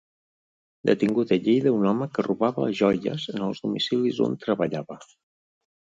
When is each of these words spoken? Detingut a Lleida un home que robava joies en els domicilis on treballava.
Detingut 0.89 1.33
a 1.35 1.37
Lleida 1.47 1.73
un 1.79 1.85
home 1.91 2.09
que 2.15 2.25
robava 2.27 2.71
joies 2.81 3.27
en 3.35 3.45
els 3.49 3.63
domicilis 3.67 4.23
on 4.29 4.37
treballava. 4.47 4.99